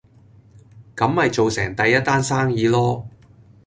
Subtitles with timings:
[0.95, 3.05] 咁咪做成第一單生意囉